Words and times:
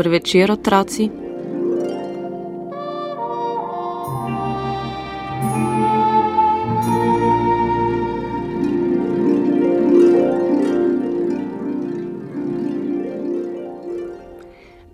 Dober 0.00 0.12
večer, 0.12 0.50
otroci. 0.50 1.10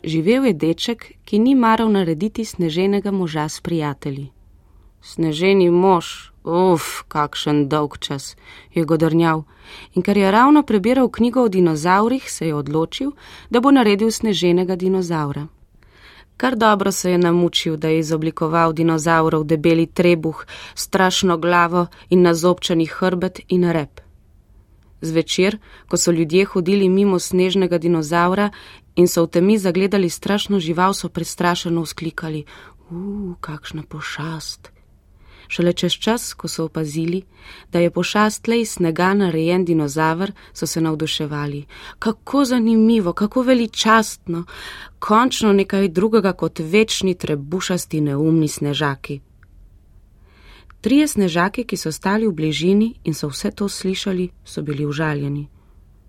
Živel 0.05 0.45
je 0.45 0.53
deček, 0.53 1.13
ki 1.25 1.39
ni 1.39 1.55
maral 1.55 1.91
narediti 1.91 2.45
sneženega 2.45 3.11
moža 3.11 3.49
s 3.49 3.61
prijatelji. 3.61 4.36
Sneženi 5.03 5.71
mož, 5.71 6.33
uf, 6.45 7.05
kakšen 7.09 7.69
dolg 7.69 7.99
čas, 7.99 8.37
je 8.75 8.85
godrnjal. 8.85 9.45
In 9.95 10.03
ker 10.03 10.17
je 10.17 10.31
ravno 10.31 10.63
prebiral 10.63 11.09
knjigo 11.09 11.43
o 11.43 11.49
dinozaurih, 11.49 12.31
se 12.31 12.47
je 12.47 12.55
odločil, 12.55 13.13
da 13.51 13.61
bo 13.61 13.71
naredil 13.71 14.11
sneženega 14.11 14.77
dinozaura. 14.77 15.47
Kar 16.37 16.57
dobro 16.57 16.93
se 16.93 17.11
je 17.11 17.19
namučil, 17.19 17.77
da 17.77 17.89
je 17.89 17.99
izoblikoval 17.99 18.73
dinozaurov 18.73 19.45
debeli 19.45 19.87
trebuh, 19.87 20.45
strašno 20.75 21.39
glavo 21.39 21.87
in 22.11 22.23
nazobčani 22.23 22.87
hrbet 22.87 23.41
in 23.49 23.65
rep. 23.73 24.01
Zvečer, 25.01 25.59
ko 25.89 25.97
so 25.97 26.11
ljudje 26.11 26.45
hodili 26.45 26.89
mimo 26.89 27.19
snežnega 27.19 27.79
dinozaura 27.79 28.51
in 28.97 29.09
so 29.09 29.25
v 29.25 29.31
temi 29.31 29.59
zagledali 29.59 30.11
strašno 30.11 30.61
žival, 30.61 30.95
so 30.95 31.09
prestrašeno 31.09 31.83
vzklikali: 31.83 32.45
Uf, 32.91 33.37
kakšna 33.41 33.83
pošast! 33.89 34.76
Šele 35.49 35.73
čez 35.73 35.93
čas, 35.93 36.35
ko 36.35 36.49
so 36.49 36.65
opazili, 36.65 37.23
da 37.73 37.79
je 37.79 37.91
pošastlej 37.91 38.65
snega 38.65 39.15
narejen 39.15 39.65
dinozaver, 39.65 40.33
so 40.53 40.67
se 40.67 40.81
navduševali. 40.81 41.65
Kako 41.99 42.45
zanimivo, 42.45 43.13
kako 43.13 43.43
veličastno, 43.43 44.45
končno 44.99 45.53
nekaj 45.53 45.89
drugega 45.89 46.33
kot 46.33 46.59
večni 46.59 47.15
trebušasti 47.15 48.01
neumni 48.01 48.49
snežaki. 48.49 49.21
Trije 50.81 51.09
snežaki, 51.09 51.65
ki 51.65 51.77
so 51.77 51.93
stali 51.93 52.27
v 52.27 52.33
bližini 52.33 52.95
in 53.05 53.15
so 53.15 53.29
vse 53.29 53.51
to 53.51 53.69
slišali, 53.69 54.29
so 54.45 54.63
bili 54.63 54.87
užaljeni. 54.87 55.56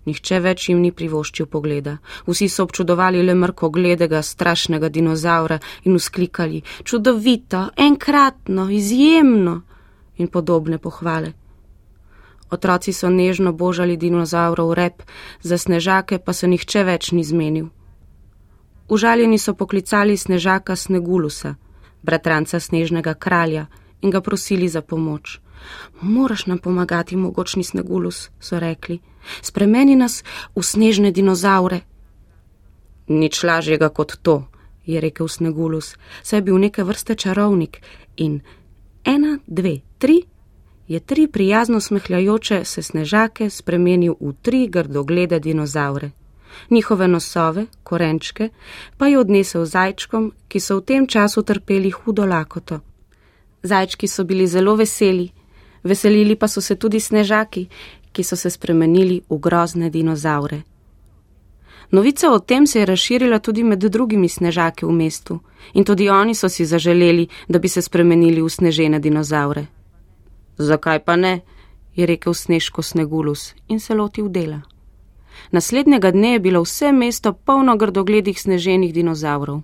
Nihče 0.08 0.40
več 0.40 0.68
jim 0.68 0.80
ni 0.80 0.90
privoščil 0.92 1.46
pogleda. 1.52 1.98
Vsi 2.26 2.48
so 2.48 2.64
občudovali 2.64 3.22
le 3.22 3.34
mrko 3.34 3.68
gledega 3.70 4.22
strašnega 4.22 4.88
dinozaura 4.88 5.58
in 5.84 5.94
usklikali: 5.94 6.62
Čudovito, 6.84 7.68
enkratno, 7.76 8.70
izjemno 8.70 9.60
in 10.16 10.28
podobne 10.28 10.78
pohvale. 10.78 11.32
Otroci 12.50 12.92
so 12.92 13.10
nežno 13.12 13.52
božali 13.52 13.96
dinozaurov 13.96 14.72
rep, 14.74 15.02
za 15.42 15.58
snežake 15.58 16.18
pa 16.18 16.32
se 16.32 16.48
nihče 16.48 16.84
več 16.84 17.12
ni 17.12 17.24
zmenil. 17.24 17.68
Užaljeni 18.88 19.38
so 19.38 19.52
poklicali 19.54 20.16
snežaka 20.16 20.76
Snegulusa, 20.76 21.54
bratranca 22.02 22.60
snežnega 22.60 23.14
kralja, 23.14 23.66
in 24.00 24.10
ga 24.10 24.20
prosili 24.20 24.68
za 24.68 24.82
pomoč. 24.82 25.40
Moraš 26.00 26.46
nam 26.46 26.58
pomagati, 26.58 27.16
mogočni 27.16 27.64
Snegulus, 27.64 28.30
so 28.40 28.58
rekli. 28.58 29.00
Spremeni 29.42 29.96
nas 29.96 30.24
v 30.56 30.62
snežne 30.62 31.10
dinozaure. 31.10 31.80
Nič 33.08 33.42
lažjega 33.42 33.88
kot 33.88 34.18
to, 34.22 34.44
je 34.86 35.00
rekel 35.00 35.28
Snegulus, 35.28 35.96
saj 36.22 36.38
je 36.38 36.42
bil 36.42 36.58
neke 36.58 36.84
vrste 36.84 37.14
čarovnik 37.14 37.80
in 38.16 38.40
ena, 39.04 39.38
dve, 39.46 39.80
tri 39.98 40.22
je 40.88 41.00
tri 41.00 41.26
prijazno 41.26 41.80
smehljajoče 41.80 42.64
se 42.64 42.82
snežake 42.82 43.50
spremenil 43.50 44.14
v 44.20 44.32
tri 44.42 44.68
grdoglede 44.68 45.40
dinozaure. 45.40 46.10
Njihove 46.70 47.08
nosove, 47.08 47.66
korenčke, 47.82 48.48
pa 48.96 49.06
je 49.06 49.18
odnesel 49.18 49.64
zajčkom, 49.64 50.32
ki 50.48 50.60
so 50.60 50.78
v 50.78 50.84
tem 50.84 51.06
času 51.06 51.42
trpeli 51.42 51.90
hudo 51.90 52.24
lakoto. 52.26 52.80
Zajčki 53.62 54.08
so 54.08 54.24
bili 54.24 54.46
zelo 54.46 54.76
veseli, 54.76 55.28
veselili 55.84 56.36
pa 56.36 56.48
so 56.48 56.60
se 56.60 56.74
tudi 56.74 57.00
snežaki, 57.00 57.68
ki 58.12 58.22
so 58.22 58.36
se 58.36 58.50
spremenili 58.50 59.22
v 59.30 59.38
grozne 59.38 59.90
dinozaure. 59.90 60.62
Novica 61.90 62.30
o 62.30 62.38
tem 62.38 62.66
se 62.66 62.78
je 62.78 62.86
razširila 62.86 63.38
tudi 63.38 63.64
med 63.64 63.78
drugimi 63.78 64.28
snežaki 64.28 64.86
v 64.86 64.92
mestu 64.92 65.40
in 65.74 65.84
tudi 65.84 66.10
oni 66.10 66.34
so 66.34 66.48
si 66.48 66.64
zaželeli, 66.64 67.28
da 67.48 67.58
bi 67.58 67.68
se 67.68 67.82
spremenili 67.82 68.42
v 68.42 68.48
snežene 68.48 68.98
dinozaure. 69.00 69.66
Zakaj 70.58 71.04
pa 71.04 71.16
ne? 71.16 71.40
je 71.94 72.06
rekel 72.06 72.34
Snežko 72.34 72.82
Snegulus 72.82 73.54
in 73.68 73.80
se 73.80 73.94
lotil 73.94 74.28
dela. 74.28 74.60
Naslednjega 75.50 76.10
dne 76.10 76.32
je 76.32 76.40
bilo 76.40 76.62
vse 76.62 76.92
mesto 76.92 77.32
polno 77.32 77.76
grdogledih 77.76 78.40
sneženih 78.40 78.94
dinozaurov. 78.94 79.62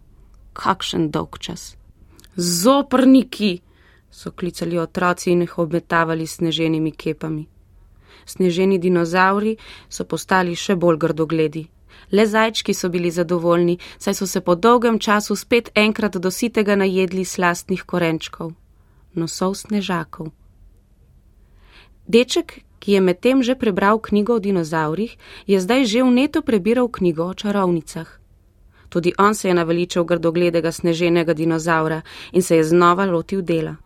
Kakšen 0.53 1.11
dolg 1.11 1.39
čas. 1.39 1.77
Zoprniki! 2.37 3.64
So 4.15 4.31
klicali 4.31 4.79
otroci 4.79 5.31
in 5.31 5.41
jih 5.41 5.59
obmetavali 5.59 6.27
sneženimi 6.27 6.93
kepami. 6.93 7.47
Sneženi 8.27 8.79
dinozauri 8.79 9.57
so 9.89 10.05
postali 10.05 10.55
še 10.55 10.77
bolj 10.77 10.99
grdogledi. 10.99 11.65
Le 12.13 12.27
zajčki 12.27 12.75
so 12.75 12.89
bili 12.89 13.11
zadovoljni, 13.11 13.79
saj 13.99 14.15
so 14.15 14.27
se 14.27 14.41
po 14.41 14.55
dolgem 14.55 14.99
času 14.99 15.37
spet 15.37 15.71
enkrat 15.75 16.17
dositega 16.17 16.77
najedli 16.77 17.25
slastnih 17.25 17.83
korenčkov, 17.83 18.53
nosov 19.15 19.55
snežakov. 19.55 20.31
Deček, 22.07 22.61
ki 22.79 22.93
je 22.93 23.01
medtem 23.01 23.43
že 23.43 23.55
prebral 23.55 23.99
knjigo 23.99 24.37
o 24.37 24.39
dinozaurih, 24.39 25.17
je 25.47 25.61
zdaj 25.61 25.85
že 25.85 26.05
vneto 26.05 26.43
prebiral 26.43 26.89
knjigo 26.89 27.25
o 27.25 27.35
čarovnicah. 27.35 28.21
Tudi 28.89 29.13
on 29.19 29.35
se 29.35 29.49
je 29.49 29.55
naveličal 29.55 30.05
grdogledega 30.05 30.73
sneženega 30.73 31.35
dinozaura 31.35 32.03
in 32.33 32.43
se 32.43 32.57
je 32.57 32.65
znova 32.65 33.05
lotil 33.05 33.43
dela. 33.43 33.84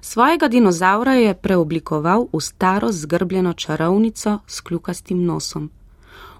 Svojega 0.00 0.48
dinozaura 0.48 1.14
je 1.14 1.34
preoblikoval 1.34 2.28
v 2.32 2.40
staro 2.40 2.92
zgrbljeno 2.92 3.52
čarovnico 3.52 4.38
s 4.46 4.60
kljukastim 4.60 5.24
nosom. 5.24 5.70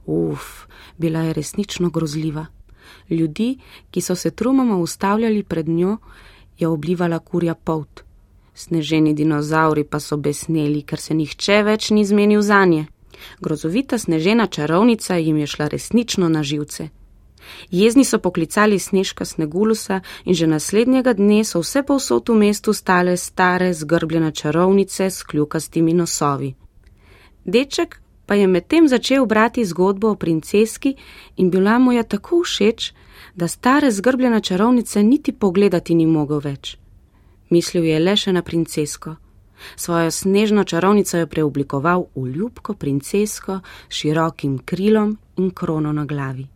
Uf, 0.06 0.66
bila 0.98 1.20
je 1.20 1.32
resnično 1.32 1.90
grozljiva. 1.90 2.46
Ljudi, 3.10 3.58
ki 3.90 4.00
so 4.00 4.14
se 4.14 4.30
trumoma 4.30 4.76
ustavljali 4.76 5.42
pred 5.42 5.68
njo, 5.68 5.96
je 6.58 6.68
oblivala 6.68 7.18
kurja 7.18 7.54
pot. 7.54 8.00
Sneženi 8.54 9.14
dinozauri 9.14 9.84
pa 9.84 10.00
so 10.00 10.16
besneli, 10.16 10.82
ker 10.82 11.00
se 11.00 11.14
nihče 11.14 11.62
več 11.62 11.90
ni 11.90 12.04
zmenil 12.04 12.42
za 12.42 12.64
nje. 12.64 12.86
Grozovita 13.40 13.98
snežena 13.98 14.46
čarovnica 14.46 15.16
jim 15.16 15.36
je 15.36 15.46
šla 15.46 15.68
resnično 15.68 16.28
na 16.28 16.42
živce. 16.42 16.88
Jezni 17.70 18.04
so 18.04 18.18
poklicali 18.18 18.78
Snežka 18.78 19.24
Snegulusa 19.24 20.00
in 20.24 20.34
že 20.34 20.46
naslednjega 20.46 21.12
dne 21.12 21.44
so 21.44 21.60
vse 21.60 21.82
povsod 21.82 22.28
v 22.28 22.34
mestu 22.34 22.72
stale 22.72 23.16
stare 23.16 23.72
zgrbljene 23.74 24.32
čarovnice 24.32 25.10
s 25.10 25.22
kljukastimi 25.22 25.94
nosovi. 25.94 26.54
Deček 27.44 28.00
pa 28.26 28.34
je 28.34 28.46
medtem 28.46 28.88
začel 28.88 29.26
brati 29.26 29.64
zgodbo 29.64 30.10
o 30.10 30.14
princeski 30.14 30.96
in 31.36 31.50
bila 31.50 31.78
mu 31.78 31.92
je 31.92 32.02
tako 32.02 32.42
všeč, 32.42 32.92
da 33.34 33.48
stare 33.48 33.90
zgrbljene 33.90 34.40
čarovnice 34.40 35.02
niti 35.02 35.32
pogledati 35.32 35.94
ni 35.94 36.06
mogel 36.06 36.40
več. 36.40 36.76
Mislil 37.50 37.84
je 37.84 37.98
le 38.00 38.16
še 38.16 38.32
na 38.32 38.42
princesko. 38.42 39.16
Svojo 39.76 40.10
snežno 40.10 40.64
čarovnico 40.64 41.16
je 41.16 41.26
preoblikoval 41.26 42.06
v 42.16 42.26
ljubko 42.26 42.74
princesko 42.74 43.60
s 43.88 43.94
širokim 43.94 44.58
krilom 44.58 45.16
in 45.36 45.50
krono 45.50 45.92
na 45.92 46.04
glavi. 46.04 46.46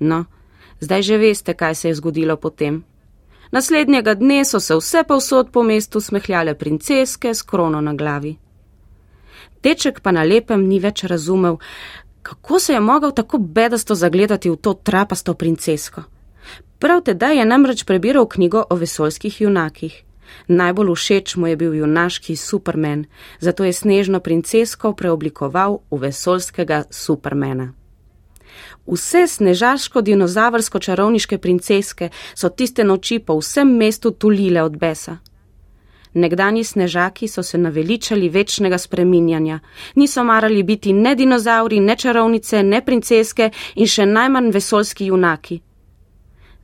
No, 0.00 0.24
zdaj 0.80 1.02
že 1.02 1.18
veste, 1.18 1.54
kaj 1.54 1.74
se 1.74 1.88
je 1.88 1.94
zgodilo 1.94 2.36
potem. 2.36 2.84
Naslednjega 3.50 4.14
dne 4.14 4.44
so 4.44 4.60
se 4.60 4.76
vse 4.76 5.04
povsod 5.04 5.50
po 5.52 5.62
mestu 5.62 6.00
smehljale 6.00 6.54
princeske 6.54 7.34
s 7.34 7.42
krono 7.42 7.80
na 7.80 7.94
glavi. 7.94 8.36
Teček 9.60 10.00
pa 10.00 10.12
na 10.12 10.22
lepem 10.22 10.68
ni 10.68 10.80
več 10.80 11.04
razumel, 11.04 11.58
kako 12.22 12.58
se 12.58 12.72
je 12.72 12.80
mogel 12.80 13.12
tako 13.12 13.38
bedasto 13.38 13.94
zagledati 13.94 14.50
v 14.50 14.56
to 14.56 14.74
trapasto 14.74 15.34
princesko. 15.34 16.02
Prav 16.78 17.02
tedaj 17.02 17.38
je 17.38 17.44
namreč 17.44 17.84
prebiral 17.84 18.26
knjigo 18.26 18.64
o 18.70 18.76
vesoljskih 18.76 19.40
junakih. 19.40 20.04
Najbolj 20.48 20.94
všeč 20.94 21.36
mu 21.36 21.46
je 21.46 21.56
bil 21.56 21.74
junaški 21.74 22.36
Superman, 22.36 23.04
zato 23.40 23.64
je 23.64 23.72
snežno 23.72 24.20
princesko 24.20 24.92
preoblikoval 24.92 25.80
v 25.90 25.98
vesoljskega 25.98 26.84
Supermana. 26.90 27.79
Vse 28.86 29.26
snežaško-dinozavrsko-čarovniške 29.26 31.38
princeske 31.38 32.08
so 32.34 32.48
tiste 32.48 32.84
noči 32.84 33.18
po 33.18 33.38
vsem 33.38 33.76
mestu 33.76 34.10
tulile 34.10 34.62
od 34.62 34.76
besa. 34.76 35.16
Nekdani 36.14 36.64
snežaki 36.64 37.28
so 37.28 37.42
se 37.42 37.58
naveličali 37.58 38.28
večnega 38.28 38.78
spreminjanja, 38.78 39.60
niso 39.94 40.24
marali 40.24 40.62
biti 40.62 40.92
ne 40.92 41.14
dinozauri, 41.14 41.80
ne 41.80 41.96
čarovnice, 41.96 42.62
ne 42.62 42.84
princeske 42.84 43.50
in 43.74 43.86
še 43.86 44.06
najmanj 44.06 44.50
vesolski 44.50 45.06
junaki. 45.06 45.60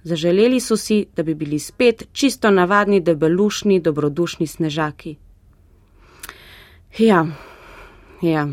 Zaželeli 0.02 0.60
so 0.60 0.76
si, 0.76 1.06
da 1.16 1.22
bi 1.22 1.34
bili 1.34 1.58
spet 1.58 2.02
čisto 2.12 2.50
navadni, 2.50 3.00
debelušni, 3.00 3.80
dobrodušni 3.80 4.46
snežaki. 4.46 5.16
Ja, 6.98 7.26
ja, 8.22 8.48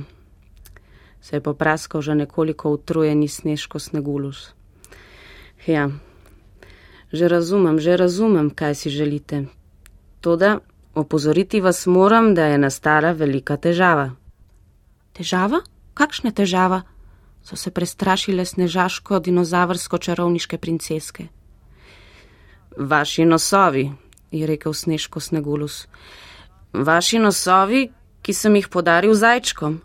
se 1.24 1.36
je 1.36 1.42
popraskal 1.42 2.02
že 2.02 2.16
nekoliko 2.16 2.76
utrujeni 2.76 3.28
snežko 3.28 3.80
snegulus. 3.80 4.52
Ja, 5.68 5.88
že 7.14 7.28
razumem, 7.32 7.80
že 7.80 7.96
razumem, 7.96 8.52
kaj 8.52 8.76
si 8.76 8.90
želite. 8.90 9.46
Toda 10.20 10.60
opozoriti 10.96 11.62
vas 11.62 11.88
moram, 11.88 12.34
da 12.36 12.46
je 12.52 12.58
nastala 12.58 13.12
velika 13.12 13.56
težava. 13.58 14.12
Težava? 15.14 15.62
Kakšna 15.94 16.32
težava? 16.32 16.82
So 17.44 17.56
se 17.56 17.72
prestrašile 17.72 18.46
snežaško 18.46 19.20
dinozavrsko 19.20 19.98
čarovniške 19.98 20.58
princeske. 20.58 21.28
Vaši 22.78 23.26
nosovi, 23.26 23.92
je 24.32 24.48
rekel 24.48 24.74
snežko 24.74 25.20
snegulus. 25.20 25.88
Vaši 26.74 27.20
nosovi, 27.20 27.92
ki 28.22 28.34
sem 28.34 28.56
jih 28.56 28.68
podaril 28.68 29.14
zajčkom. 29.14 29.80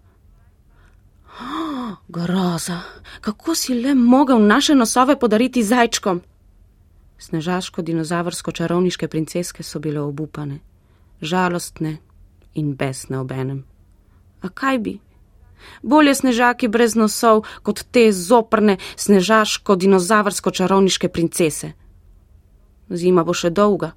Groza, 2.08 2.80
kako 3.20 3.54
si 3.54 3.74
le 3.74 3.94
mogel 3.94 4.46
naše 4.46 4.74
nosove 4.74 5.18
podariti 5.18 5.62
zajčkom? 5.62 6.20
Snežaško 7.18 7.82
dinozavrsko 7.82 8.52
čarovniške 8.52 9.08
princeske 9.08 9.62
so 9.62 9.78
bile 9.78 10.00
obupane, 10.00 10.58
žalostne 11.20 11.96
in 12.54 12.74
besne 12.74 13.18
obenem. 13.18 13.64
A 14.40 14.48
kaj 14.48 14.78
bi? 14.78 14.98
Bolje 15.82 16.14
snežaki 16.14 16.68
brez 16.68 16.94
nosov, 16.94 17.44
kot 17.62 17.84
te 17.90 18.12
zoprne 18.12 18.78
snežaško 18.96 19.76
dinozavrsko 19.76 20.50
čarovniške 20.50 21.08
princese. 21.08 21.72
Zima 22.88 23.24
bo 23.24 23.34
še 23.34 23.50
dolga. 23.50 23.92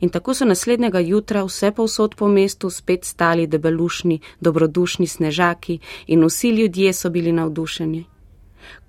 In 0.00 0.08
tako 0.08 0.34
so 0.34 0.44
naslednjega 0.44 0.98
jutra 0.98 1.42
vse 1.44 1.70
povsod 1.72 2.14
po 2.14 2.28
mestu 2.28 2.70
spet 2.70 3.04
stali 3.04 3.46
debelušni, 3.46 4.20
dobrodušni 4.40 5.06
snežaki 5.06 5.78
in 6.06 6.24
vsi 6.24 6.48
ljudje 6.50 6.92
so 6.92 7.10
bili 7.10 7.32
navdušeni. 7.32 8.04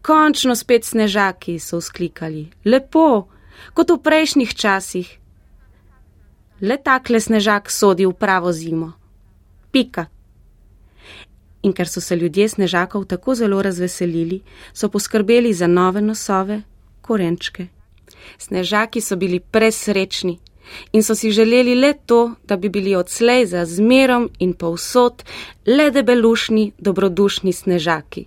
Končno 0.01 0.55
spet 0.55 0.85
snežaki 0.85 1.59
so 1.59 1.77
vzklikali: 1.77 2.47
Lepo, 2.65 3.27
kot 3.73 3.89
v 3.89 3.97
prejšnjih 4.03 4.55
časih. 4.55 5.19
Le 6.61 6.77
takle 6.77 7.19
snežak 7.19 7.71
sodi 7.71 8.05
v 8.05 8.13
pravo 8.13 8.51
zimo. 8.51 8.91
Pika. 9.71 10.05
In 11.63 11.73
ker 11.73 11.87
so 11.87 12.01
se 12.01 12.15
ljudje 12.15 12.49
snežakov 12.49 13.05
tako 13.05 13.35
zelo 13.35 13.61
razveselili, 13.61 14.41
so 14.73 14.89
poskrbeli 14.89 15.53
za 15.53 15.67
nove 15.67 16.01
nosove, 16.01 16.61
korenčke. 17.01 17.67
Snežaki 18.37 19.01
so 19.01 19.15
bili 19.15 19.39
presrečni 19.39 20.39
in 20.91 21.03
so 21.03 21.15
si 21.15 21.31
želeli 21.31 21.75
le 21.75 21.93
to, 22.05 22.31
da 22.47 22.57
bi 22.57 22.69
bili 22.69 22.95
odslej 22.95 23.45
za 23.45 23.65
zmerom 23.65 24.29
in 24.39 24.53
povsod 24.53 25.23
le 25.65 25.91
debelušni, 25.91 26.71
dobrodušni 26.77 27.53
snežaki. 27.53 28.25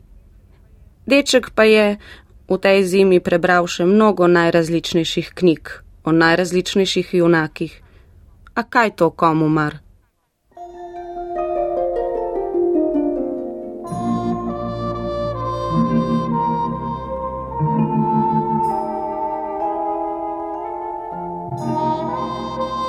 Deček 1.07 1.51
pa 1.55 1.65
je 1.65 1.97
v 2.49 2.59
tej 2.59 2.85
zimi 2.85 3.21
prebral 3.21 3.67
še 3.67 3.85
mnogo 3.85 4.27
najrazličnejših 4.27 5.33
knjig 5.35 5.83
o 6.05 6.13
najrazličnejših 6.13 7.15
junakih. 7.15 7.73
A 8.55 8.63
kaj 8.63 8.97
to 8.97 9.11
komu 9.11 9.49
mar? 9.49 9.81
thank 21.53 21.87
you 21.87 21.92
thank 22.13 22.59
you 22.59 22.82